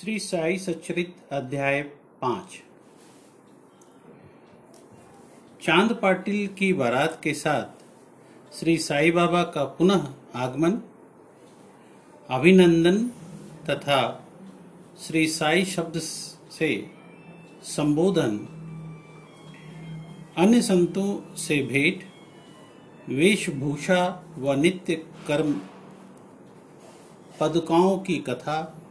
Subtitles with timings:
[0.00, 1.82] श्री साई सचरित अध्याय
[2.22, 2.62] पाँच।
[5.62, 7.84] चाँद पाटिल की बारात के साथ
[8.54, 10.78] श्री साई बाबा का पुनः आगमन,
[12.30, 12.98] अभिनंदन
[13.70, 14.28] तथा
[15.06, 16.90] श्री साई शब्द से
[17.62, 18.38] संबोधन,
[20.38, 22.04] अन्य संतों से भेंट,
[23.08, 24.94] वेशभूषा व नित्य
[25.28, 25.60] कर्म,
[27.40, 28.82] पदकाओं की कथा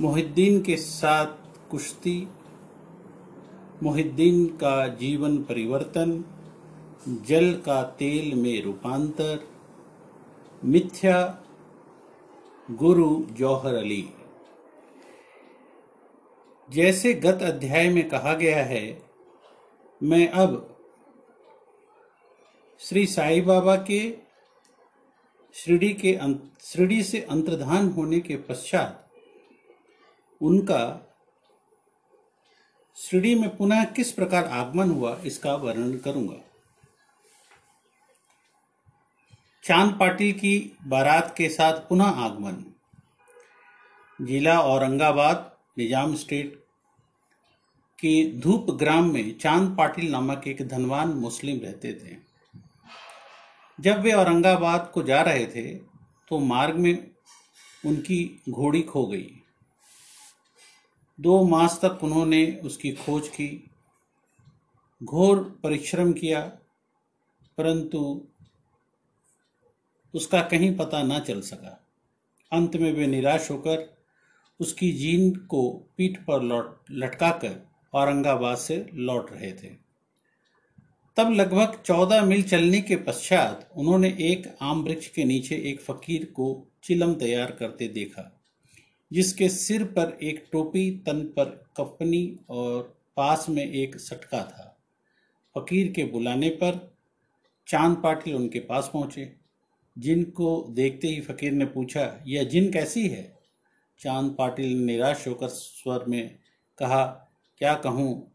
[0.00, 1.26] मोहिद्दीन के साथ
[1.70, 2.28] कुश्ती,
[3.82, 6.24] मोहिद्दीन का जीवन परिवर्तन,
[7.08, 9.48] जल का तेल में रूपांतर,
[10.64, 11.44] मिथ्या
[12.70, 14.08] गुरु जौहर अली।
[16.70, 19.02] जैसे गत अध्याय में कहा गया है,
[20.02, 20.78] मैं अब
[22.78, 24.16] श्री साई बाबा के
[25.54, 26.18] श्रीडी के
[26.60, 29.03] शिरडी से अंतर्धान होने के पश्चात
[30.44, 30.80] उनका
[32.96, 36.40] श्रीडी में पुनः किस प्रकार आगमन हुआ, इसका वर्णन करूँगा।
[39.64, 42.64] चाँद पाटिल की बारात के साथ पुनः आगमन।
[44.18, 46.62] जिला औरंगाबाद, निज़ाम स्टेट
[47.98, 52.16] के धूप ग्राम में चाँद पाटिल नामक एक धनवान मुस्लिम रहते थे।
[53.78, 55.74] जब वे औरंगाबाद को जा रहे थे
[56.30, 57.10] तो मार्ग में
[57.84, 59.30] उनकी घोड़ी खो गई।
[61.20, 63.70] दो मास तक उन्होंने उसकी खोज की,
[65.02, 66.40] घोर परिश्रम किया,
[67.58, 68.26] परंतु
[70.14, 71.80] उसका कहीं पता न चल सका।
[72.52, 73.96] अंत में वे निराश होकर
[74.60, 79.68] उसकी जीन को पीठ पर लौट, लटकाकर औरंगाबाद से लौट रहे थे।
[81.16, 86.24] तब लगभग चौदह मील चलने के पश्चात उन्होंने एक आम वृक्ष के नीचे एक फकीर
[86.24, 88.43] को चिलम तैयार करते देखा।
[89.12, 94.80] जिसके सिर पर एक टोपी, तन पर कफनी और पास में एक सटका था।
[95.58, 96.96] फकीर के बुलाने पर
[97.68, 99.36] चाँद पाटिल उनके पास पहुँचे।
[99.98, 103.38] जिनको देखते ही फकीर ने पूछा, यह जिन कैसी है?
[103.98, 106.38] चाँद पाटिल ने निराश होकर स्वर में
[106.78, 107.04] कहा,
[107.58, 108.32] क्या कहूँ,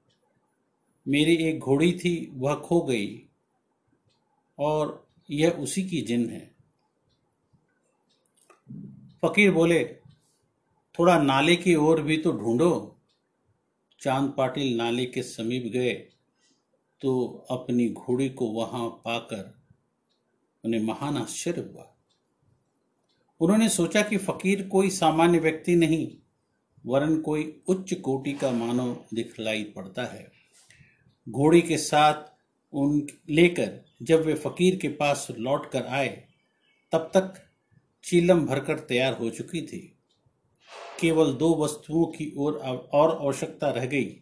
[1.08, 3.30] मेरी एक घोड़ी थी, वह खो गई
[4.60, 6.56] और यह उसी की जिन है।
[9.26, 9.99] फकीर बोले
[10.96, 12.96] थोड़ा नाले की ओर भी तो ढूंढो।
[14.02, 15.94] चाँद पाटिल नाले के समीप गए
[17.02, 19.54] तो अपनी घोड़ी को वहाँ पाकर
[20.64, 21.86] उन्हें महान आश्चर्य हुआ।
[23.42, 26.08] उन्होंने सोचा कि फकीर कोई सामान्य व्यक्ति नहीं,
[26.86, 30.32] वरन कोई उच्च कोटि का मानव दिखलाई पड़ता है।
[31.30, 32.24] घोड़ी के साथ
[32.74, 36.26] उन लेकर जब वे फकीर के पास लौट कर आए,
[36.92, 37.34] तब तक
[38.04, 39.99] चीलम भरकर तैयार हो चुकी थी।
[41.02, 42.54] केवल दो वस्तुओं की ओर
[42.94, 44.22] और आवश्यकता रह गई।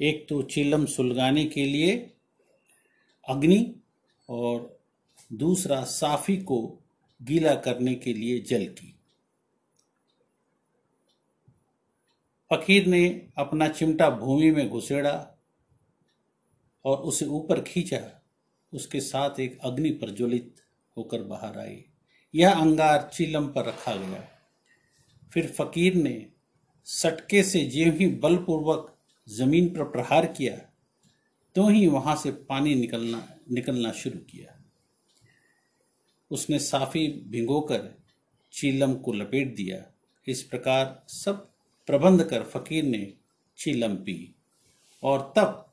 [0.00, 2.14] एक तो चिलम सुलगाने के लिए
[3.28, 3.74] अग्नि
[4.28, 4.78] और
[5.32, 6.78] दूसरा साफी को
[7.22, 8.94] गीला करने के लिए जल की।
[12.52, 15.38] फकीर ने अपना चिमटा भूमि में घुसेड़ा
[16.84, 18.22] और उसे ऊपर खींचा।
[18.74, 20.54] उसके साथ एक अग्नि प्रज्वलित
[20.96, 21.84] होकर बाहर आई।
[22.34, 24.37] यह अंगार चिलम पर रखा गया।
[25.32, 26.26] फिर फकीर ने
[26.84, 28.94] सटके से ज्यों ही बलपूर्वक
[29.28, 30.56] ज़मीन पर प्रहार किया
[31.56, 34.54] तो ही वहाँ से पानी निकलना निकलना शुरू किया।
[36.30, 37.88] उसने साफी भिगोकर
[38.52, 39.82] चीलम को लपेट दिया।
[40.26, 41.50] इस प्रकार सब
[41.86, 43.14] प्रबंध कर फकीर ने
[43.58, 44.34] चीलम पी
[45.02, 45.64] और तब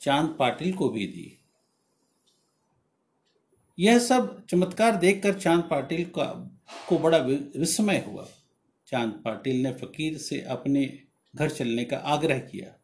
[0.00, 1.38] चाँद पाटिल को भी दी।
[3.78, 6.55] यह सब चमत्कार देखकर चाँद पाटिल का
[6.88, 8.28] को बड़ा विस्मय हुआ।
[8.86, 10.98] चाँद पाटिल ने फकीर से अपने
[11.36, 12.74] घर चलने का आग्रह किया।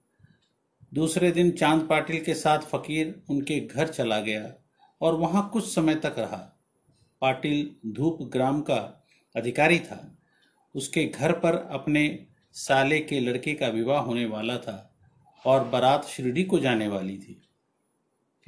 [0.94, 4.54] दूसरे दिन चाँद पाटिल के साथ फकीर उनके घर चला गया
[5.00, 6.58] और वहाँ कुछ समय तक रहा।
[7.20, 9.06] पाटिल धूप ग्राम का
[9.36, 10.18] अधिकारी था।
[10.74, 14.94] उसके घर पर अपने साले के लड़के का विवाह होने वाला था
[15.46, 17.48] और बारात शिरडी को जाने वाली थी।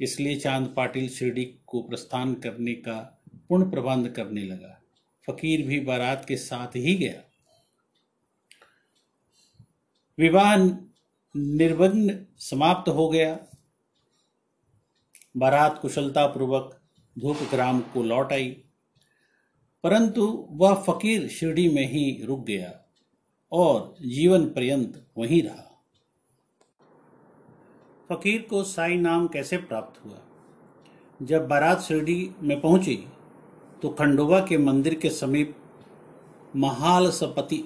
[0.01, 4.84] इसलिए चाँद पाटिल शिरडी को प्रस्थान करने का पूर्ण प्रबंध करने लगा।
[5.27, 7.21] फकीर भी बारात के साथ ही गया।
[10.17, 10.55] विवाह
[11.35, 13.37] निर्बंध समाप्त हो गया।
[15.35, 16.79] बारात कुशलतापूर्वक
[17.15, 18.49] धूप ग्राम को लौट आई,
[19.83, 22.71] परंतु वह फकीर शिरडी में ही रुक गया
[23.51, 25.71] और जीवन पर्यंत वहीं रहा।
[28.09, 30.21] फकीर को साई नाम कैसे प्राप्त हुआ?
[31.21, 32.95] जब बारात शिरडी में पहुँची
[33.85, 35.53] तो खंडोबा के मंदिर के समीप
[36.55, 37.57] महाल सपति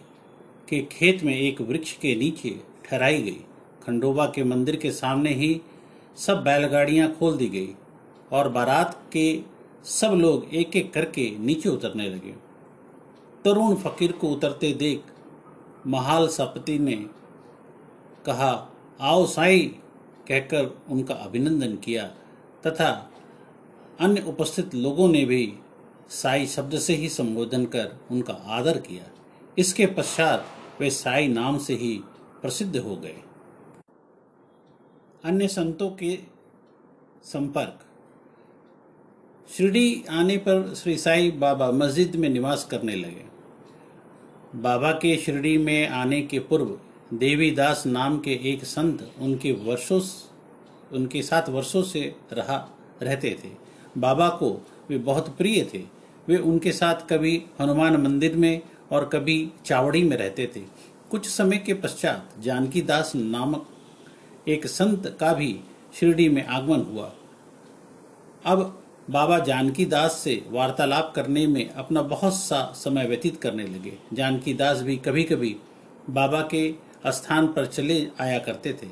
[0.69, 2.49] के खेत में एक वृक्ष के नीचे
[2.85, 3.37] ठहराई गई।
[3.83, 5.49] खंडोबा के मंदिर के सामने ही
[6.17, 7.69] सब बैलगाड़ियाँ खोल दी गई
[8.31, 9.23] और बारात के
[9.85, 12.35] सब लोग एक एक करके नीचे उतरने लगे।
[13.45, 15.01] तरुण फकीर को उतरते देख
[15.87, 16.97] महाल सपति ने
[18.25, 18.51] कहा,
[19.01, 19.59] आओ साई,
[20.27, 22.05] कहकर उनका अभिनंदन किया
[22.67, 22.91] तथा
[23.99, 25.53] अन्य उपस्थित लोगों ने भी
[26.09, 29.03] साई शब्द से ही संबोधन कर उनका आदर किया।
[29.57, 30.45] इसके पश्चात
[30.79, 32.01] वे साई नाम से ही
[32.41, 33.15] प्रसिद्ध हो गए।
[35.23, 36.19] अन्य संतों के
[37.23, 37.79] संपर्क।
[39.57, 43.25] शिरडी आने पर श्री साई बाबा मस्जिद में निवास करने लगे।
[44.55, 46.79] बाबा के शिरडी में आने के पूर्व
[47.13, 50.01] देवीदास नाम के एक संत उनके वर्षों
[50.93, 52.69] उनके साथ वर्षों से रहा,
[53.01, 53.49] रहते थे।
[53.97, 55.98] बाबा को वे बहुत प्रिय थे।
[56.29, 58.61] वे उनके साथ कभी हनुमान मंदिर में
[58.91, 60.61] और कभी चावड़ी में रहते थे।
[61.11, 63.67] कुछ समय के पश्चात जानकी दास नामक
[64.47, 65.59] एक संत का भी
[65.93, 67.11] शिरडी में आगमन हुआ।
[68.45, 73.97] अब बाबा जानकी दास से वार्तालाप करने में अपना बहुत सा समय व्यतीत करने लगे।
[74.13, 75.55] जानकी दास भी कभी कभी
[76.09, 76.71] बाबा के
[77.07, 78.87] स्थान पर चले आया करते थे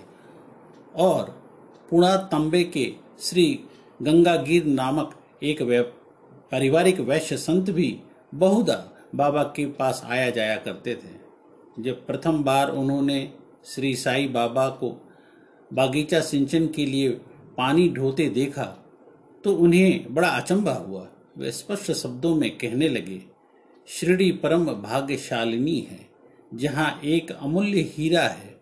[0.96, 1.24] और
[1.90, 3.46] पुणा तंबे के श्री
[4.02, 5.62] गंगागीर नामक एक
[6.52, 7.98] पारिवारिक वैश्य संत भी
[8.34, 8.76] बहुधा
[9.16, 13.30] बाबा के पास आया जाया करते थे। जब प्रथम बार उन्होंने
[13.66, 14.90] श्री साई बाबा को
[15.72, 17.10] बागीचा सिंचन के लिए
[17.58, 18.66] पानी ढोते देखा
[19.44, 21.08] तो उन्हें बड़ा अचंभा हुआ।
[21.38, 23.22] वे स्पष्ट शब्दों में कहने लगे,
[23.88, 26.00] शिरडी परम भाग्यशालिनी है,
[26.54, 28.56] जहाँ एक अमूल्य हीरा है,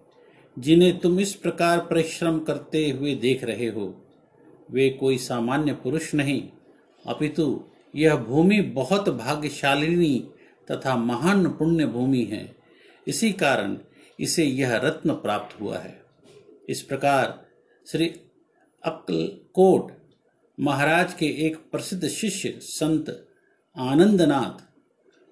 [0.58, 3.94] जिन्हें तुम इस प्रकार परिश्रम करते हुए देख रहे हो।
[4.72, 6.42] वे कोई सामान्य पुरुष नहीं,
[7.06, 7.64] अपितु
[7.96, 10.28] यह भूमि बहुत भाग्यशालिनी
[10.72, 12.56] तथा महान पुण्य भूमि है।
[13.08, 13.78] इसी कारण
[14.20, 16.02] इसे यह रत्न प्राप्त हुआ है।
[16.70, 17.46] इस प्रकार
[17.88, 18.08] श्री
[18.86, 19.92] अक्लकोट
[20.60, 23.28] महाराज के एक प्रसिद्ध शिष्य संत
[23.78, 24.64] आनंदनाथ,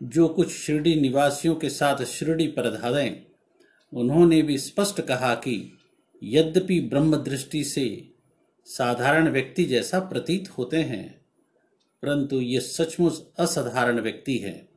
[0.03, 3.27] जो कुछ शिरडी निवासियों के साथ शिरडी पर धारे
[3.93, 5.77] उन्होंने भी स्पष्ट कहा कि
[6.23, 8.13] यद्यपि ब्रह्म दृष्टि से
[8.65, 11.22] साधारण व्यक्ति जैसा प्रतीत होते हैं
[12.03, 14.67] परंतु ये सचमुच असाधारण व्यक्ति है।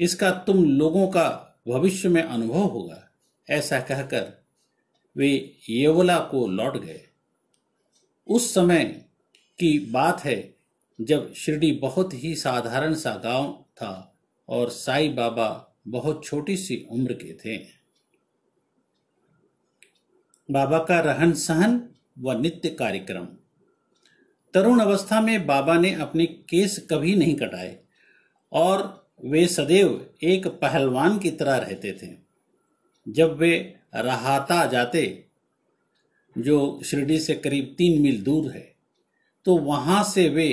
[0.00, 3.10] इसका तुम लोगों का भविष्य में अनुभव होगा।
[3.50, 4.44] ऐसा कहकर
[5.16, 7.00] वे येवला को लौट गए।
[8.26, 8.84] उस समय
[9.58, 10.54] की बात है,
[11.00, 14.18] जब शिरडी बहुत ही साधारण सा गाँव था
[14.48, 17.64] और साई बाबा बहुत छोटी सी उम्र के थे।
[20.50, 21.88] बाबा का रहन सहन
[22.18, 23.28] व नित्य कार्यक्रम
[24.58, 27.76] तरुण अवस्था में बाबा ने अपने केस कभी नहीं कटाए,
[28.52, 29.90] और वे सदैव
[30.22, 32.08] एक पहलवान की तरह रहते थे।
[33.06, 33.52] जब वे
[33.96, 35.02] रहाता जाते,
[36.36, 38.66] जो शिरडी से करीब तीन मील दूर है
[39.46, 40.48] तो वहाँ से वे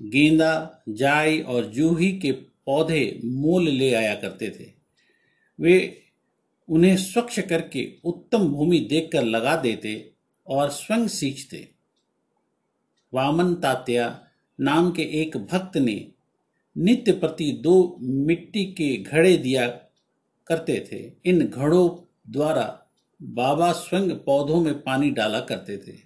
[0.00, 4.70] गेंदा, जाई और जूही के पौधे मोल ले आया करते थे।
[5.58, 5.76] वे
[6.68, 9.94] उन्हें स्वच्छ करके उत्तम भूमि देखकर लगा देते
[10.46, 11.68] और स्वयं सींचते।
[13.12, 14.08] वामन तात्या
[14.58, 15.94] नाम के एक भक्त ने
[16.76, 19.66] नित्य प्रति दो मिट्टी के घड़े दिया
[20.46, 21.88] करते थे। इन घड़ों
[22.32, 22.66] द्वारा
[23.20, 25.96] बाबा स्वयं पौधों में पानी डाला करते थे।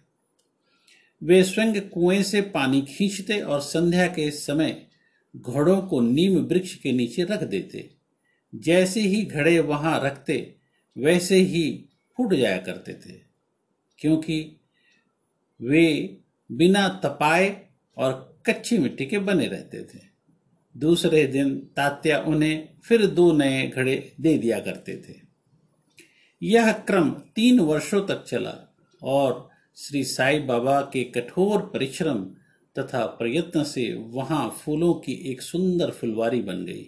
[1.23, 4.87] वे स्वयं कुएँ से पानी खींचते और संध्या के समय
[5.37, 7.89] घड़ों को नीम वृक्ष के नीचे रख देते।
[8.53, 10.55] जैसे ही घड़े वहाँ रखते,
[10.97, 11.85] वैसे ही
[12.19, 13.19] फूट जाया करते थे,
[13.99, 14.57] क्योंकि
[15.61, 16.19] वे
[16.51, 17.57] बिना तपाए
[17.97, 18.13] और
[18.47, 19.99] कच्ची मिट्टी के बने रहते थे।
[20.75, 25.15] दूसरे दिन तात्या उन्हें फिर दो नए घड़े दे दिया करते थे।
[26.43, 28.55] यह क्रम तीन वर्षों तक चला
[29.03, 32.25] और श्री साई बाबा के कठोर परिश्रम
[32.77, 36.87] तथा प्रयत्न से वहाँ फूलों की एक सुंदर फुलवारी बन गई।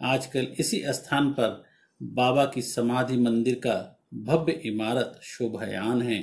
[0.00, 1.62] आजकल इसी स्थान पर
[2.00, 3.76] बाबा की समाधि मंदिर का
[4.14, 6.20] भव्य इमारत शोभायान है,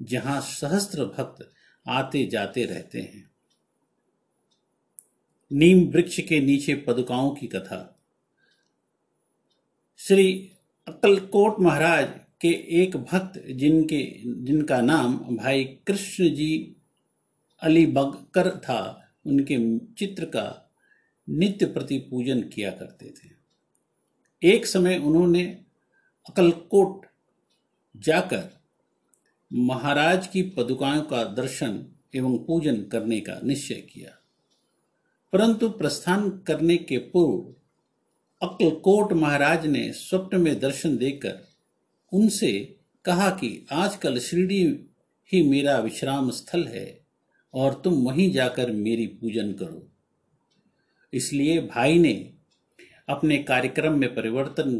[0.00, 1.50] जहाँ सहस्त्र भक्त
[1.86, 3.30] आते जाते रहते हैं।
[5.52, 8.00] नीम वृक्ष के नीचे पदुकाओं की कथा।
[9.96, 10.52] श्री
[10.88, 16.76] अक्लकोट महाराज के एक भक्त जिनके, जिनका नाम भाई कृष्ण जी
[17.60, 20.70] अली बकर था, उनके चित्र का
[21.28, 23.30] नित्य प्रति पूजन किया करते थे।
[24.42, 25.44] एक समय उन्होंने
[26.28, 27.06] अकलकोट
[27.96, 28.63] जाकर
[29.56, 34.10] महाराज की पदुकाओं का दर्शन एवं पूजन करने का निश्चय किया।
[35.32, 37.54] परंतु प्रस्थान करने के पूर्व
[38.46, 41.48] अक्लकोट महाराज ने स्वप्न में दर्शन देकर
[42.12, 44.90] उनसे कहा कि आजकल शिरडी
[45.32, 47.00] ही मेरा विश्राम स्थल है
[47.54, 49.88] और तुम वहीं जाकर मेरी पूजन करो।
[51.12, 52.32] इसलिए भाई ने
[53.08, 54.78] अपने कार्यक्रम में परिवर्तन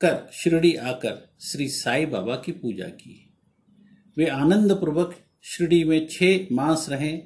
[0.00, 3.27] कर शिरडी आकर श्री साई बाबा की पूजा की।
[4.18, 7.22] वे आनंद पूर्वक श्रीडी में छह मास रहे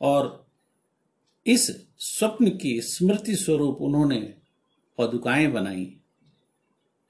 [0.00, 0.50] और
[1.46, 4.34] इस स्वप्न की स्मृति स्वरूप उन्होंने
[4.98, 5.96] पदुकाएँ बनाई।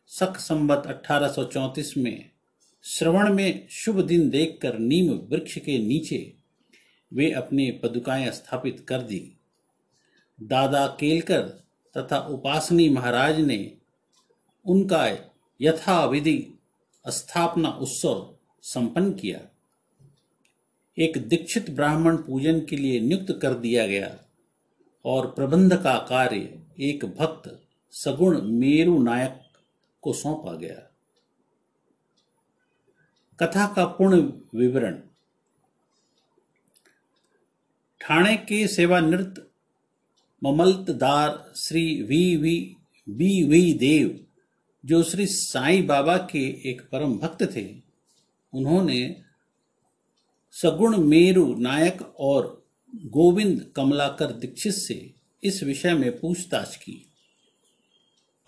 [0.06, 2.30] सख संबत 1834 में
[2.82, 6.34] श्रवण में शुभ दिन देखकर नीम वृक्ष के नीचे
[7.12, 9.36] वे अपनी पदुकाएँ स्थापित कर दी।
[10.42, 11.42] दादा केलकर
[11.96, 13.76] तथा उपासनी महाराज ने
[14.66, 16.58] उनका यथाविधि
[17.08, 19.40] स्थापना उत्सव संपन्न किया।
[20.98, 24.18] एक दीक्षित ब्राह्मण पूजन के लिए नियुक्त कर दिया गया
[25.04, 29.42] और प्रबंध का कार्य एक भक्त सगुण मेरु नायक
[30.02, 30.86] को सौंपा गया।
[33.40, 35.00] कथा का पूर्ण विवरण।
[38.00, 39.50] ठाणे के सेवानिवृत्त
[40.44, 42.76] ममलतदार Shri V V
[43.08, 44.26] B V Dev,
[44.84, 47.89] जो श्री साईं बाबा के एक परम भक्त थे
[48.54, 49.22] उन्होंने
[50.52, 55.14] सगुण मेरु नायक और गोविंद कमलाकर दीक्षित से
[55.44, 57.12] इस विषय में पूछताछ की।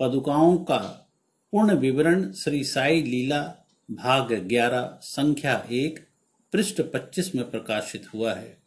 [0.01, 1.09] पदुकाओं का
[1.53, 3.57] पूर्ण विवरण श्री साई लीला
[3.91, 6.07] भाग 11 संख्या एक,
[6.53, 8.63] पृष्ठ 25 में प्रकाशित हुआ है,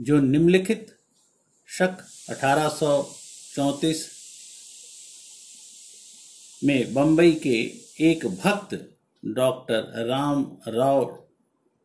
[0.00, 0.98] जो निम्नलिखित
[1.66, 1.98] शक
[2.30, 4.10] 1834
[6.64, 11.04] में बंबई के एक भक्त डॉक्टर राम राव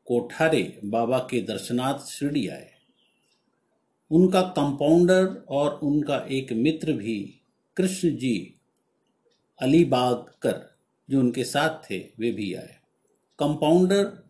[0.06, 2.72] कोठारे बाबा के दर्शनार्थ शिरडी आए।
[4.12, 7.42] उनका कंपाउंडर और उनका एक मित्र भी
[7.78, 8.54] कृष्ण जी
[9.62, 10.76] अलीबागकर,
[11.10, 12.78] जो उनके साथ थे, वे भी आए।
[13.40, 14.24] कंपाउंडर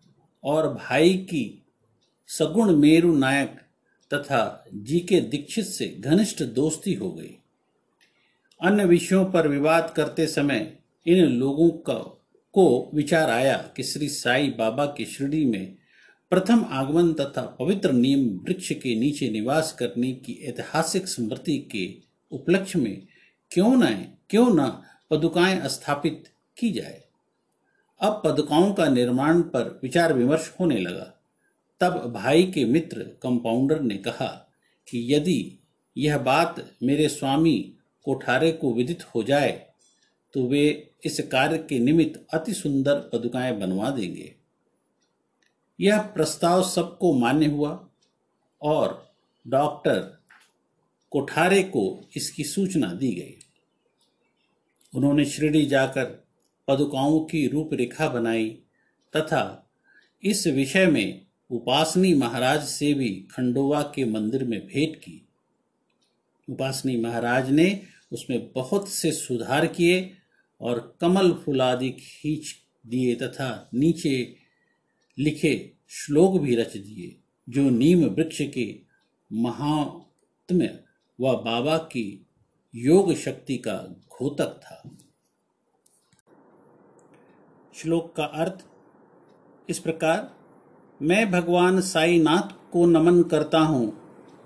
[0.44, 1.64] और भाई की
[2.28, 3.62] सगुण मेरु नायक
[4.14, 7.38] तथा जी के दीक्षित से घनिष्ठ दोस्ती हो गई।
[8.62, 12.22] अन्य विषयों पर विवाद करते समय इन लोगों का
[12.56, 15.76] को विचार आया कि श्री साई बाबा की शिरडी में
[16.30, 21.96] प्रथम आगमन तथा पवित्र नियम वृक्ष के नीचे निवास करने की ऐतिहासिक स्मृति के
[22.32, 23.08] उपलक्ष्य में
[23.52, 23.86] क्यों न
[24.30, 26.24] क्यों न पदुकाएँ स्थापित
[26.58, 27.04] की जाए।
[28.02, 31.14] अब पदुकाओं का निर्माण पर विचार विमर्श होने लगा।
[31.80, 34.50] तब भाई के मित्र कंपाउंडर ने कहा
[34.88, 35.60] कि यदि
[35.98, 39.75] यह बात मेरे स्वामी कोठारे को विदित हो जाए
[40.36, 44.36] तो वे इस कार्य के निमित्त अति सुंदर पदुकाएँ बनवा देंगे।
[45.80, 47.90] यह प्रस्ताव सबको मान्य हुआ
[48.62, 49.14] और
[49.48, 50.24] डॉक्टर
[51.12, 53.36] कोठारे को इसकी सूचना दी गई।
[54.96, 56.06] उन्होंने शिरडी जाकर
[56.68, 58.50] पदुकाओं की रूपरेखा बनाई
[59.16, 59.70] तथा
[60.24, 65.28] इस विषय में उपासनी महाराज से भी खंडोवा के मंदिर में भेंट की।
[66.50, 70.18] उपासनी महाराज ने उसमें बहुत से सुधार किए
[70.62, 74.36] और कमल फूल आदि खींच दिए तथा नीचे
[75.18, 77.16] लिखे श्लोक भी रच दिए,
[77.48, 78.68] जो नीम वृक्ष के
[79.32, 80.80] महात्म्य
[81.20, 82.26] व बाबा की
[82.74, 83.78] योग शक्ति का
[84.12, 84.82] घोतक था।
[87.76, 88.66] श्लोक का अर्थ,
[89.70, 90.34] इस प्रकार,
[91.02, 93.94] मैं भगवान साईनाथ को नमन करता हूँ,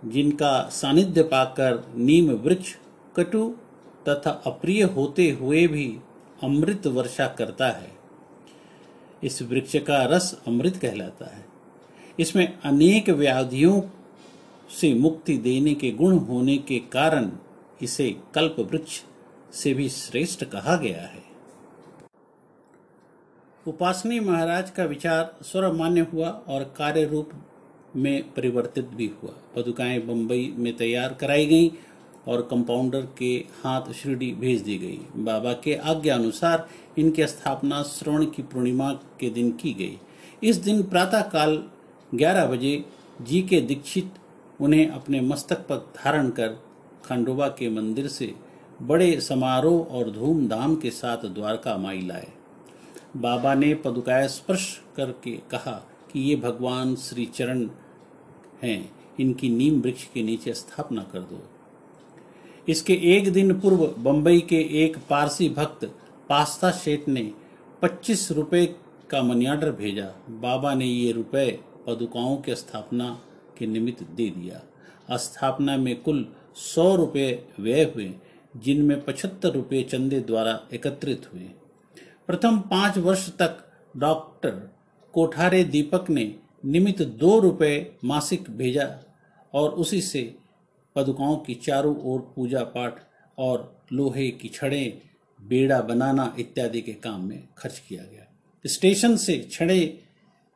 [0.06, 2.76] जिनका सानिध्य पाकर नीम वृक्ष
[3.16, 3.56] कटु
[4.08, 5.98] तथा अप्रिय होते हुए भी
[6.44, 7.92] अमृत वर्षा करता है।
[9.24, 11.46] इस वृक्ष का रस अमृत कहलाता है।
[12.20, 13.82] इसमें अनेक व्याधियों
[14.82, 17.32] से मुक्ति देने के गुण होने के कारण
[17.82, 19.02] इसे कल्प वृक्ष
[19.54, 21.24] से भी श्रेष्ठ कहा गया है।
[23.68, 27.32] उपासनी महाराज का विचार सर्वमान्य हुआ और कार्य रूप
[27.96, 31.70] में परिवर्तित भी हुआ। पदुकाएँ बंबई में तैयार कराई गईं
[32.28, 33.34] और कंपाउंडर के
[33.64, 39.30] हाथ शिरडी भेज दी गई। बाबा के आज्ञा अनुसार इनकी स्थापना श्रवण की पूर्णिमा के
[39.30, 40.00] दिन की गई।
[40.44, 41.64] इस दिन प्रातः काल
[42.16, 42.86] ग्यारह बजे
[43.22, 44.14] जी के दीक्षित
[44.62, 46.48] उन्हें अपने मस्तक पर धारण कर
[47.06, 48.34] खंडोबा के मंदिर से
[48.82, 52.28] बड़े समारोह और धूमधाम के साथ द्वारका माई लाए।
[53.18, 55.72] बाबा ने पदुकाय स्पर्श करके कहा
[56.14, 57.70] कि ये भगवान श्री चरण
[58.64, 61.44] हैं। इनकी नीम वृक्ष के नीचे स्थापना कर दो।
[62.70, 65.86] इसके एक दिन पूर्व बंबई के एक पारसी भक्त
[66.30, 67.32] पास्ता शेठ ने
[67.82, 68.66] पच्चीस रुपए
[69.12, 70.06] का मनी ऑर्डर भेजा।
[70.42, 71.48] बाबा ने ये रुपए
[71.88, 73.10] पदुकाओं के स्थापना
[73.58, 78.14] के निमित्त दे दिया। स्थापना में कुल सौ रुपये व्यय हुए,
[78.58, 81.50] जिनमें पचहत्तर रुपये चंदे द्वारा एकत्रित हुए।
[82.28, 83.58] प्रथम पाँच वर्ष तक
[83.98, 84.70] डॉक्टर
[85.14, 86.34] कोठारे दीपक ने
[86.66, 88.88] निमित दो रुपये मासिक भेजा
[89.54, 90.24] और उसी से
[91.00, 93.00] पदुकाओं की चारों ओर पूजा पाठ
[93.38, 95.02] और लोहे की छड़ें,
[95.42, 98.26] बेड़ा बनाना इत्यादि के काम में खर्च किया गया।
[98.68, 100.04] स्टेशन से छड़े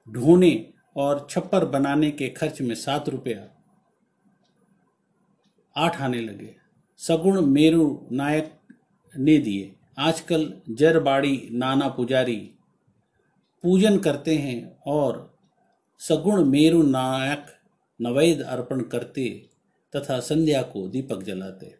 [0.09, 3.49] ढोने और छप्पर बनाने के खर्च में सात रुपया
[5.75, 6.55] आठ आने लगे।
[6.97, 8.53] सगुण मेरू नायक
[9.17, 12.51] ने दिए। आजकल जरबाड़ी नाना पुजारी
[13.63, 15.37] पूजन करते हैं और
[15.99, 17.45] सगुण मेरु नायक
[18.01, 19.49] नवैद अर्पण करते
[19.95, 21.75] तथा संध्या को दीपक जलाते।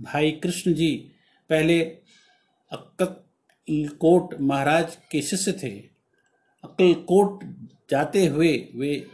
[0.00, 1.10] भाई कृष्ण जी
[1.50, 1.80] पहले
[2.72, 5.70] अक्कलकोट महाराज के शिष्य थे।
[6.64, 7.40] अक्कलकोट
[7.90, 9.06] जाते हुए वे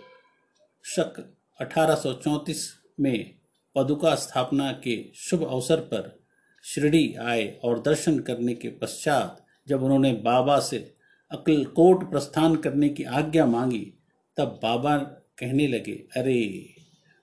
[0.85, 3.35] शक 1834 में
[3.75, 6.21] पदुका स्थापना के शुभ अवसर पर
[6.65, 10.95] शिरडी आए और दर्शन करने के पश्चात जब उन्होंने बाबा से
[11.31, 13.93] अक्लकोट प्रस्थान करने की आज्ञा मांगी,
[14.37, 14.97] तब बाबा
[15.39, 16.74] कहने लगे, अरे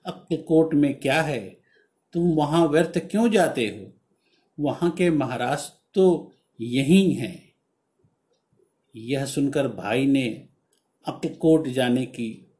[0.06, 1.56] अक्लकोट में क्या है?
[2.12, 3.92] तुम वहाँ व्यर्थ क्यों जाते हो?
[4.60, 7.52] वहाँ के महाराज तो यही हैं।
[8.96, 10.48] यह सुनकर भाई ने
[11.06, 12.52] अक्लकोट जाने की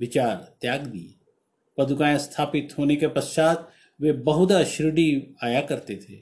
[0.00, 1.14] विचार त्याग दिए
[1.78, 6.18] पदुकाएँ स्थापित होने के पश्चात वे बहुधा शिरडी आया करते थे।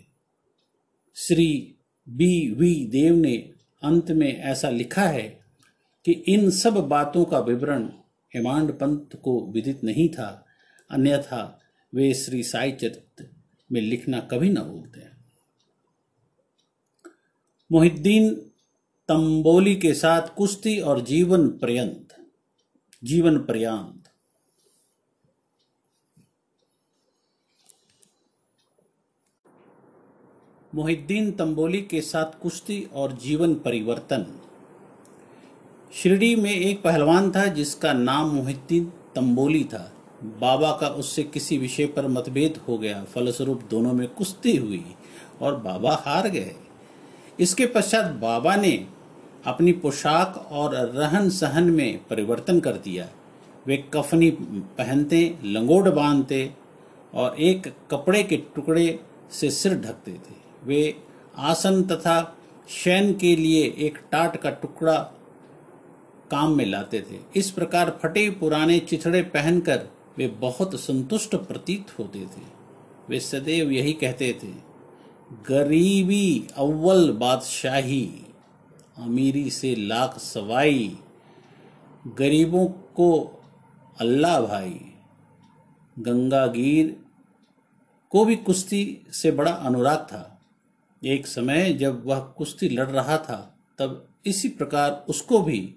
[1.14, 1.74] श्री
[2.08, 3.36] बी वी देव ने
[3.82, 5.40] अंत में ऐसा लिखा है
[6.04, 7.90] कि इन सब बातों का विवरण
[8.34, 10.46] हेमांड पंत को विदित नहीं था,
[10.90, 11.60] अन्यथा
[11.94, 13.28] वे श्री साई चरित्र
[13.72, 14.98] में लिखना कभी न भूलते
[17.72, 18.34] मोहिद्दीन
[19.08, 22.14] तंबोली के साथ कुश्ती और जीवन पर्यंत
[23.04, 24.08] जीवन पर्यंत।
[30.74, 34.47] मोहिद्दीन तंबोली के साथ कुश्ती और जीवन परिवर्तन।
[35.98, 38.84] शिरडी में एक पहलवान था जिसका नाम मोहिद्दीन
[39.14, 39.92] तंबोली था।
[40.40, 44.84] बाबा का उससे किसी विषय पर मतभेद हो गया। फलस्वरूप दोनों में कुश्ती हुई
[45.42, 46.54] और बाबा हार गए।
[47.40, 48.86] इसके पश्चात बाबा ने
[49.46, 53.08] अपनी पोशाक और रहन सहन में परिवर्तन कर दिया।
[53.66, 56.50] वे कफनी पहनते, लंगोट बांधते
[57.14, 58.98] और एक कपड़े के टुकड़े
[59.30, 60.96] से सिर ढकते थे। वे
[61.36, 62.36] आसन तथा
[62.68, 64.98] शयन के लिए एक टाट का टुकड़ा
[66.30, 69.88] काम में लाते थे। इस प्रकार फटे पुराने चिथड़े पहनकर
[70.18, 72.46] वे बहुत संतुष्ट प्रतीत होते थे।
[73.08, 74.52] वे सदैव यही कहते थे,
[75.48, 78.08] गरीबी अव्वल बादशाही,
[78.98, 80.96] अमीरी से लाख सवाई,
[82.18, 83.10] गरीबों को
[84.00, 84.80] अल्लाह भाई,
[85.96, 86.96] गंगागीर
[88.12, 90.40] को भी कुश्ती से बड़ा अनुराग था।
[91.02, 95.74] एक समय जब वह कुश्ती लड़ रहा था, तब इसी प्रकार उसको भी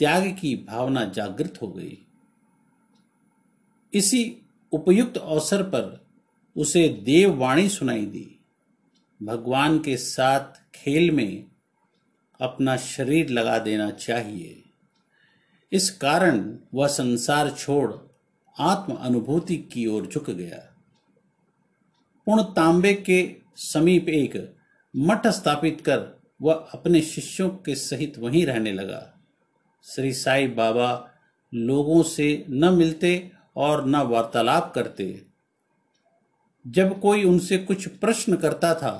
[0.00, 2.06] त्याग की भावना जागृत हो गई।
[3.94, 6.06] इसी उपयुक्त अवसर पर
[6.56, 8.40] उसे देववाणी सुनाई दी।
[9.22, 11.44] भगवान के साथ खेल में
[12.40, 14.62] अपना शरीर लगा देना चाहिए।
[15.72, 17.92] इस कारण वह संसार छोड़
[18.58, 20.76] आत्म अनुभूति की ओर झुक गया।
[22.26, 24.56] पूर्ण तांबे के समीप एक
[24.96, 29.19] मठ स्थापित कर वह अपने शिष्यों के सहित वहीं रहने लगा।
[29.84, 30.88] श्री साई बाबा
[31.52, 35.22] लोगों से न मिलते और न वार्तालाप करते।
[36.64, 38.92] जब कोई उनसे कुछ प्रश्न करता था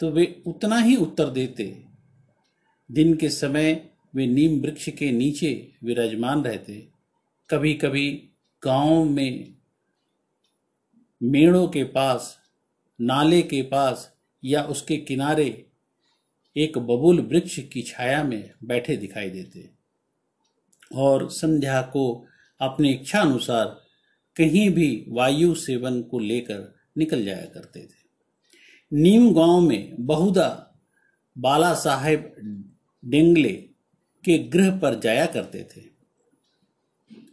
[0.00, 1.64] तो वे उतना ही उत्तर देते।
[2.90, 3.72] दिन के समय
[4.14, 5.50] वे नीम वृक्ष के नीचे
[5.84, 6.86] विराजमान रहते।
[7.50, 8.10] कभी कभी
[8.62, 9.54] गाँव में
[11.20, 12.36] मेड़ों के पास,
[12.98, 14.10] नाले के पास
[14.42, 15.66] या उसके किनारे
[16.56, 19.79] एक बबूल वृक्ष की छाया में बैठे दिखाई देते।
[20.94, 22.26] और संध्या को
[22.60, 23.66] अपनी इच्छा अनुसार
[24.36, 28.00] कहीं भी वायु सेवन को लेकर निकल जाया करते थे।
[28.92, 30.78] नीम गाँव में बहुधा
[31.38, 32.34] बाला साहेब
[33.04, 33.52] डेंगले
[34.24, 35.80] के गृह पर जाया करते थे।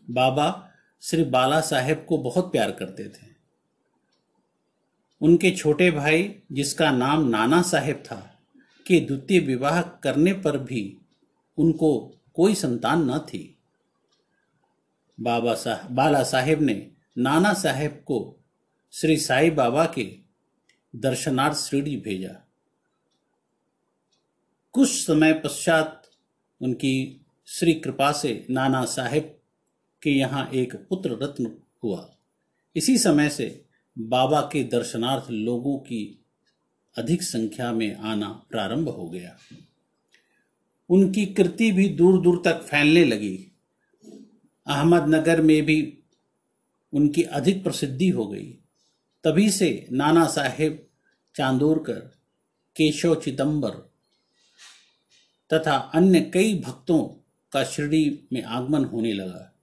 [0.10, 0.70] बाबा
[1.02, 3.38] श्री बाला साहेब को बहुत प्यार करते थे।
[5.22, 8.40] उनके छोटे भाई, जिसका नाम नाना साहेब था,
[8.88, 10.98] के द्वितीय विवाह करने पर भी
[11.58, 13.58] उनको कोई संतान न थी।
[15.20, 18.18] बाबा साहब बाला साहेब ने नाना साहेब को
[18.92, 20.20] श्री साई बाबा के
[20.96, 22.36] दर्शनार्थ श्रीडी भेजा।
[24.74, 26.10] कुछ समय पश्चात
[26.62, 29.40] उनकी श्री कृपा से नाना साहेब
[30.04, 32.16] के यहाँ एक पुत्र रत्न हुआ।
[32.76, 33.66] इसी समय से
[34.00, 36.26] बाबा के दर्शनार्थ लोगों की
[36.98, 39.38] अधिक संख्या में आना प्रारंभ हो गया।
[40.90, 43.52] उनकी कृति भी दूर दूर तक फैलने लगी।
[44.68, 46.00] अहमदनगर में भी
[46.94, 48.58] उनकी अधिक प्रसिद्धि हो गई।
[49.24, 50.88] तभी से नाना साहेब
[51.36, 52.00] चांदोरकर,
[52.76, 53.70] केशव चिदम्बर
[55.54, 57.04] तथा अन्य कई भक्तों
[57.52, 59.54] का शिरडी में आगमन होने लगा।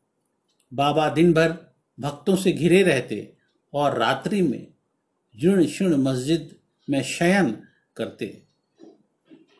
[0.74, 3.36] बाबा दिन भर भक्तों से घिरे रहते
[3.72, 4.66] और रात्रि में
[5.36, 6.56] जीर्ण शीर्ण मस्जिद
[6.90, 7.62] में शयन
[7.96, 8.43] करते।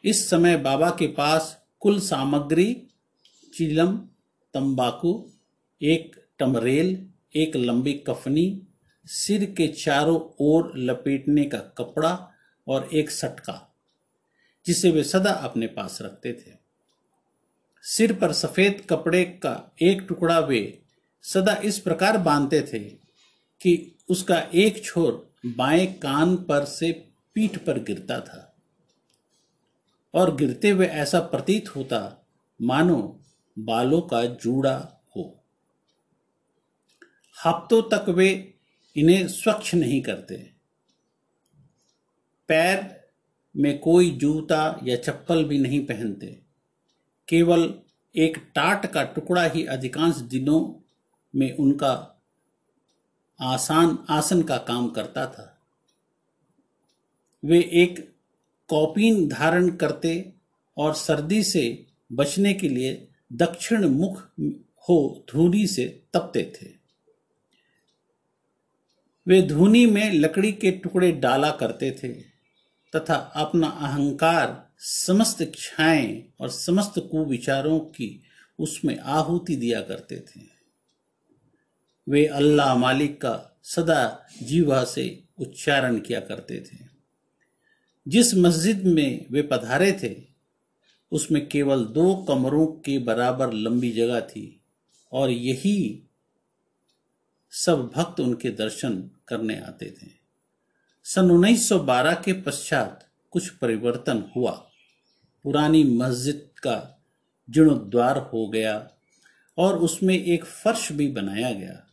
[0.04, 2.86] इस समय बाबा के पास कुल सामग्री,
[3.54, 3.96] चिलम,
[4.54, 5.30] तंबाकू,
[5.82, 8.62] एक टमरेल, एक लंबी कफनी,
[9.06, 12.32] सिर के चारों ओर लपेटने का कपड़ा
[12.68, 13.74] और एक सटका,
[14.66, 16.52] जिसे वे सदा अपने पास रखते थे।
[17.82, 20.82] सिर पर सफ़ेद कपड़े का एक टुकड़ा वे
[21.22, 22.78] सदा इस प्रकार बांधते थे
[23.60, 26.92] कि उसका एक छोर बाएँ कान पर से
[27.34, 28.50] पीठ पर गिरता था।
[30.14, 32.26] और गिरते हुए ऐसा प्रतीत होता,
[32.62, 33.20] मानो
[33.58, 35.44] बालों का जूड़ा हो।
[37.46, 38.54] हफ्तों तक वे
[38.96, 40.52] इन्हें स्वच्छ नहीं करते।
[42.48, 43.04] पैर
[43.56, 46.42] में कोई जूता या चप्पल भी नहीं पहनते।
[47.28, 47.74] केवल
[48.16, 50.90] एक टाट का टुकड़ा ही अधिकांश दिनों
[51.38, 52.22] में उनका
[53.40, 55.58] आसान, आसन का काम करता था।
[57.44, 58.13] वे एक
[58.68, 60.32] कॉपीन धारण करते
[60.76, 64.28] और सर्दी से बचने के लिए दक्षिण मुख
[64.88, 66.66] हो धूनी से तपते थे।
[69.26, 72.08] वे धूनी में लकड़ी के टुकड़े डाला करते थे
[72.96, 78.22] तथा अपना अहंकार समस्त इच्छाएँ और समस्त कुविचारों की
[78.58, 80.40] उसमें आहुति दिया करते थे।
[82.08, 86.93] वे अल्लाह मालिक का सदा जीवा से उच्चारण किया करते थे।
[88.08, 90.22] जिस मस्जिद में वे पधारे थे,
[91.12, 94.60] उसमें केवल दो कमरों के बराबर लंबी जगह थी
[95.12, 96.02] और यही
[97.50, 100.10] सब भक्त उनके दर्शन करने आते थे।
[101.04, 104.70] सन 1912 के पश्चात कुछ परिवर्तन हुआ।
[105.42, 107.04] पुरानी मस्जिद का
[107.50, 108.90] जीर्णोद्वार हो गया
[109.58, 111.86] और उसमें एक फर्श भी बनाया गया।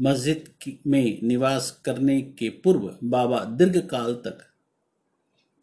[0.00, 0.54] मस्जिद
[0.86, 4.53] में निवास करने के पूर्व बाबा दीर्घ काल तक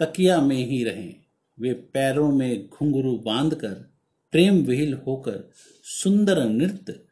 [0.03, 1.13] तकिया में ही रहे।
[1.59, 3.73] वे पैरों में घुंघरू बांधकर,
[4.31, 5.51] प्रेम विहिल होकर
[5.83, 7.05] सुंदर नृत्य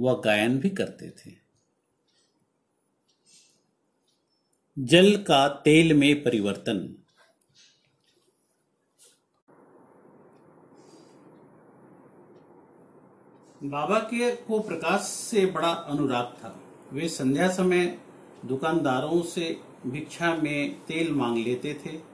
[0.00, 1.44] व गायन भी करते थे।
[4.78, 6.96] जल का तेल में परिवर्तन।
[13.64, 17.98] बाबा के को प्रकाश से बड़ा अनुराग था। वे संध्या समय
[18.44, 22.13] दुकानदारों से भिक्षा में तेल मांग लेते थे।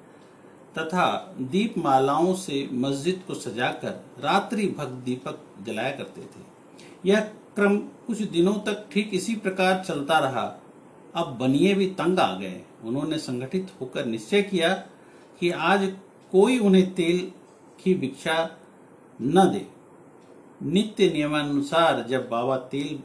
[0.79, 6.45] तथा दीप मालाओं से मस्जिद को सजाकर रात्रि भक्त दीपक जलाया करते थे।
[7.05, 7.21] यह
[7.57, 10.45] क्रम कुछ दिनों तक ठीक इसी प्रकार चलता रहा।
[11.15, 14.75] अब बनिए भी तंग आ गए। उन्होंने संगठित होकर निश्चय किया
[15.41, 15.93] कि आज
[16.33, 17.21] कोई उन्हें तेल
[17.85, 18.37] की भिक्षा
[19.21, 19.67] न दे।
[20.63, 22.99] नित्य नियमानुसार जब बाबा तेल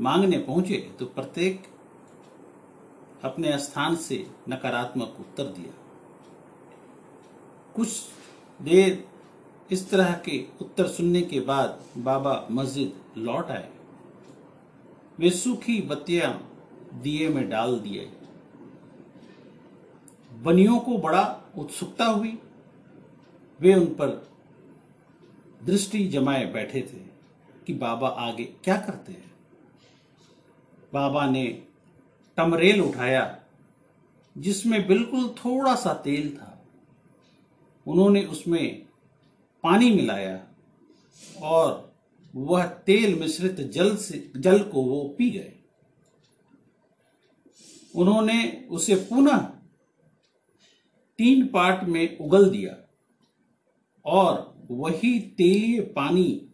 [0.00, 1.62] मांगने पहुँचे तो प्रत्येक
[3.24, 5.78] अपने स्थान से नकारात्मक उत्तर दिया।
[7.76, 7.88] कुछ
[8.62, 9.04] देर
[9.70, 13.70] इस तरह के उत्तर सुनने के बाद बाबा मस्जिद लौट आए।
[15.18, 16.52] वे सूखी बत्तियाँ
[16.94, 18.12] दिए में डाल दिए।
[20.32, 22.38] बनियों को बड़ा उत्सुकता हुई।
[23.60, 24.30] वे उन पर
[25.64, 27.00] दृष्टि जमाए बैठे थे
[27.66, 29.32] कि बाबा आगे क्या करते हैं।
[30.92, 31.62] बाबा ने
[32.36, 33.38] टमरेल उठाया,
[34.38, 36.51] जिसमें बिल्कुल थोड़ा सा तेल था।
[37.86, 38.86] उन्होंने उसमें
[39.62, 40.48] पानी मिलाया
[41.42, 41.92] और
[42.36, 45.52] वह तेल मिश्रित जल से, जल को वो पी गए।
[47.96, 49.38] उन्होंने उसे पुनः
[51.18, 52.76] तीन पार्ट में उगल दिया
[54.04, 56.48] और वही तेलीय पानी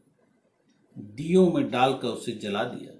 [0.98, 2.92] दियो में डालकर उसे जला दिया।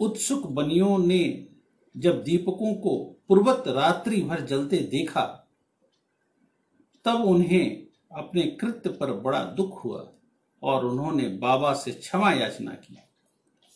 [0.00, 1.48] उत्सुक बनियों ने
[1.96, 5.41] जब दीपकों को पूर्वत रात्रि भर जलते देखा
[7.04, 10.08] तब उन्हें अपने कृत्य पर बड़ा दुख हुआ
[10.62, 12.98] और उन्होंने बाबा से क्षमा याचना की।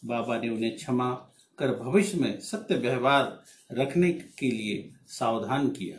[0.02, 1.10] बाबा ने उन्हें क्षमा
[1.58, 5.98] कर भविष्य में सत्य व्यवहार रखने के लिए सावधान किया।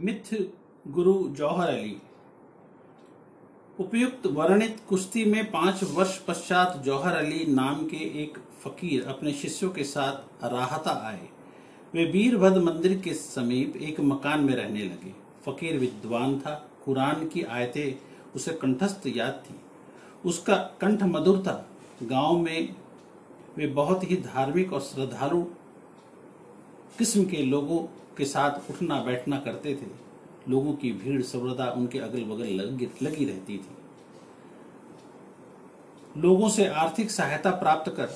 [0.00, 0.52] मिथ्य
[0.86, 1.96] गुरु जौहर अली,
[3.80, 9.70] उपयुक्त वर्णित कुश्ती में पाँच वर्ष पश्चात जौहर अली नाम के एक फकीर अपने शिष्यों
[9.70, 11.28] के साथ राहता आए।
[11.94, 15.12] वे वीरभद्र मंदिर के समीप एक मकान में रहने लगे।
[15.46, 18.04] फकीर विद्वान था। कुरान की आयतें
[18.36, 19.54] उसे कंठस्थ याद थी।
[20.28, 21.68] उसका कंठ मधुर था।
[22.02, 22.74] गाँव में
[23.56, 25.42] वे बहुत ही धार्मिक और श्रद्धालु
[26.98, 27.78] किस्म के लोगों
[28.16, 29.86] के साथ उठना बैठना करते थे।
[30.48, 32.46] लोगों की भीड़ सर्वदा उनके अगल बगल
[33.00, 33.76] लगी, रहती थी।
[36.20, 38.08] लोगों से आर्थिक सहायता प्राप्त कर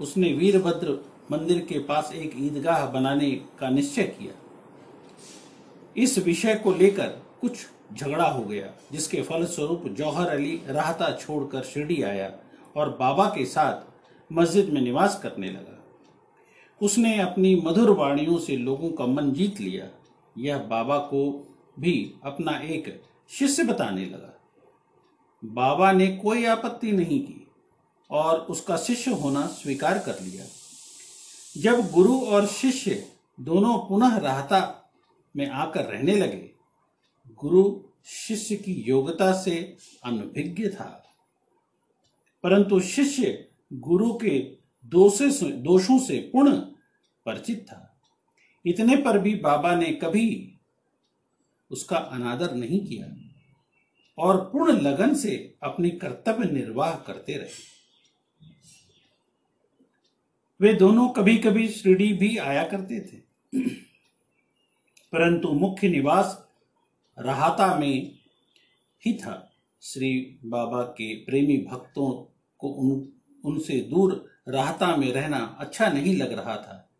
[0.00, 4.34] उसने वीरभद्र मंदिर के पास एक ईदगाह बनाने का निश्चय किया।
[5.96, 7.08] इस विषय को लेकर
[7.40, 12.32] कुछ झगड़ा हो गया, जिसके फलस्वरूप जौहर अली राहता छोड़कर शिरडी आया
[12.76, 15.84] और बाबा के साथ मस्जिद में निवास करने लगा।
[16.82, 19.88] उसने अपनी मधुर वाणियों से लोगों का मन जीत लिया।
[20.38, 24.32] यह बाबा को भी अपना एक शिष्य बताने लगा।
[25.44, 27.46] बाबा ने कोई आपत्ति नहीं की
[28.10, 30.44] और उसका शिष्य होना स्वीकार कर लिया।
[31.56, 34.90] जब गुरु और शिष्य दोनों पुनः राहता
[35.36, 36.50] में आकर रहने लगे,
[37.34, 41.14] गुरु शिष्य की योग्यता से अनभिज्ञ था।
[42.42, 44.38] परंतु शिष्य गुरु के
[44.84, 46.56] दोषे दोषों से पूर्ण
[47.26, 48.00] परिचित था।
[48.66, 50.58] इतने पर भी बाबा ने कभी
[51.70, 53.06] उसका अनादर नहीं किया
[54.18, 57.75] और पूर्ण लगन से अपनी कर्तव्य निर्वाह करते रहे।
[60.60, 63.16] वे दोनों कभी कभी श्रीडी भी आया करते थे।
[65.12, 66.48] परंतु मुख्य निवास
[67.18, 68.18] राहता में
[69.06, 73.12] ही था। श्री बाबा के प्रेमी भक्तों को उन,
[73.44, 76.90] उनसे दूर राहता में रहना अच्छा नहीं लग रहा था।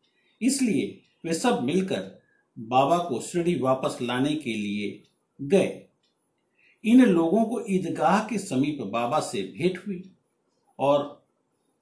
[0.43, 2.23] इसलिए वे सब मिलकर
[2.59, 5.03] बाबा को श्रीडी वापस लाने के लिए
[5.43, 5.87] गए।
[6.85, 10.13] इन लोगों को ईदगाह के समीप बाबा से भेंट हुई
[10.79, 11.27] और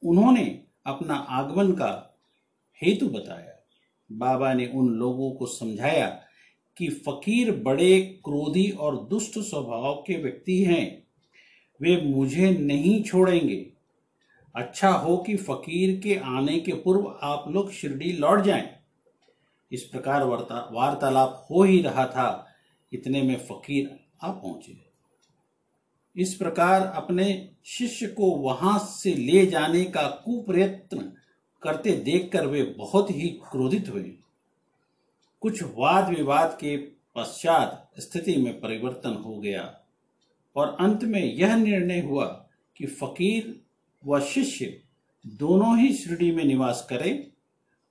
[0.03, 2.17] उन्होंने अपना आगमन का
[2.83, 3.67] हेतु बताया।
[4.13, 6.09] बाबा ने उन लोगों को समझाया
[6.77, 11.05] कि फकीर बड़े क्रोधी और दुष्ट स्वभाव के व्यक्ति हैं।
[11.83, 13.71] वे मुझे नहीं छोड़ेंगे।
[14.55, 18.69] अच्छा हो कि फकीर के आने के पूर्व आप लोग शिरडी लौट जाएँ।
[19.73, 22.47] इस प्रकार वार्तालाप हो ही रहा था।
[22.93, 24.84] इतने में फकीर आ पहुँचे।
[26.17, 31.13] इस प्रकार अपने शिष्य को वहाँ से ले जाने का कुप्रयत्न
[31.63, 34.15] करते देखकर वे बहुत ही क्रोधित हुए।
[35.41, 36.77] कुछ वाद विवाद के
[37.17, 39.81] पश्चात स्थिति में परिवर्तन हो गया
[40.57, 42.25] और अंत में यह निर्णय हुआ
[42.77, 43.61] कि फकीर
[44.07, 44.81] व शिष्य
[45.27, 47.27] दोनों ही शिरडी में निवास करें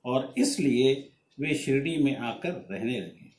[0.06, 1.10] और इसलिए
[1.40, 3.32] वे शिरडी में आकर रहने लगे।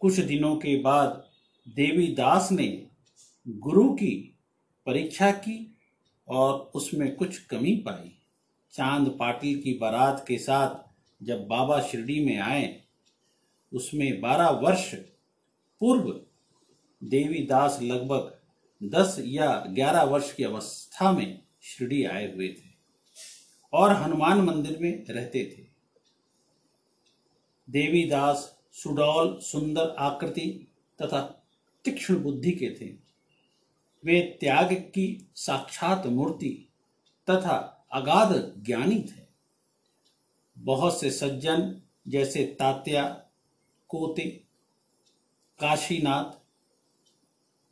[0.00, 1.24] कुछ दिनों के बाद
[1.68, 2.87] देवीदास ने
[3.46, 4.38] गुरु की
[4.86, 5.76] परीक्षा की
[6.28, 8.18] और उसमें कुछ कमी पाई।
[8.72, 10.74] चाँद पाटिल की बारात के साथ
[11.24, 12.82] जब बाबा शिरडी में आए,
[13.72, 14.94] उसमें बारह वर्ष
[15.80, 16.20] पूर्व
[17.04, 18.38] देवीदास लगभग
[18.82, 22.70] दस या ग्यारह वर्ष की अवस्था में शिरडी आए हुए थे
[23.72, 25.62] और हनुमान मंदिर में रहते थे।
[27.70, 30.72] देवीदास सुडौल सुंदर आकृति
[31.02, 31.20] तथा
[31.84, 33.07] तीक्ष्ण बुद्धि के थे।
[34.04, 36.68] वे त्याग की साक्षात मूर्ति
[37.30, 39.26] तथा अगाध ज्ञानी थे।
[40.58, 43.24] बहुत से सज्जन जैसे तात्या,
[43.88, 44.44] कोते,
[45.60, 46.38] काशीनाथ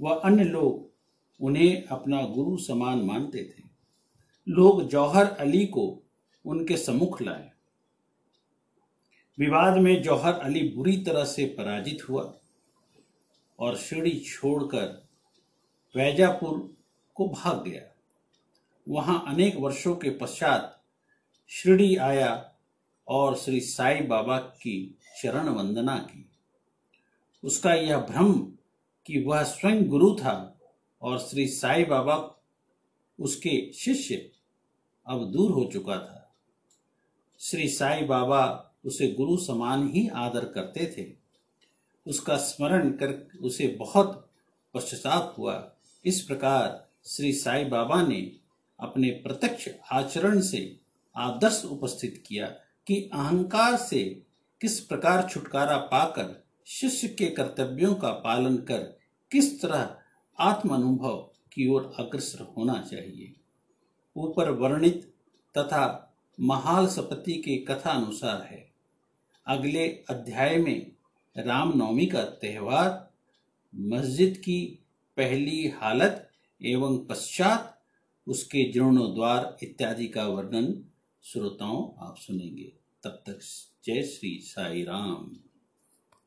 [0.03, 0.91] व अन्य लोग
[1.45, 3.63] उन्हें अपना गुरु समान मानते थे।
[4.49, 6.03] लोग जौहर अली को
[6.47, 7.51] उनके सम्मुख लाए।
[9.39, 12.35] विवाद में जौहर अली बुरी तरह से पराजित हुआ
[13.59, 15.06] और शिरडी छोड़कर
[15.97, 16.77] वैजापुर
[17.15, 17.83] को भाग गया।
[18.89, 20.83] वहाँ अनेक वर्षों के पश्चात
[21.49, 22.53] शिरडी आया
[23.09, 26.31] और श्री साई बाबा की चरण वंदना की।
[27.45, 28.53] उसका यह भ्रम
[29.07, 30.61] कि वह स्वयं गुरु था
[31.03, 32.41] और श्री साई बाबा
[33.21, 34.31] उसके शिष्य
[35.07, 36.35] अब दूर हो चुका था।
[37.39, 41.13] श्री साई बाबा उसे गुरु समान ही आदर करते थे।
[42.07, 44.31] उसका स्मरण कर उसे बहुत
[44.75, 45.76] पश्चाताप हुआ।
[46.07, 48.33] इस प्रकार श्री साई बाबा ने
[48.81, 50.81] अपने प्रत्यक्ष आचरण से
[51.17, 52.47] आदर्श उपस्थित किया
[52.87, 54.23] कि अहंकार से
[54.61, 58.99] किस प्रकार छुटकारा पाकर शिष्य के कर्तव्यों का पालन कर
[59.33, 59.97] किस तरह
[60.39, 61.17] आत्म अनुभव
[61.53, 63.33] की ओर अग्रसर होना चाहिए।
[64.17, 65.15] ऊपर वर्णित
[65.59, 68.73] तथा महाल सपति के कथा अनुसार है।
[69.47, 70.93] अगले अध्याय में
[71.39, 73.11] रामनवमी का त्यौहार,
[73.77, 74.86] मस्जिद की
[75.17, 76.31] पहली हालत
[76.63, 77.83] एवं पश्चात
[78.27, 80.85] उसके जीर्णोद्वार इत्यादि का वर्णन
[81.23, 82.73] श्रोताओं आप सुनेंगे।
[83.05, 83.39] तब तक
[83.85, 85.37] जय श्री साई राम